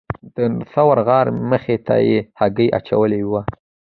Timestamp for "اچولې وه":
2.77-3.41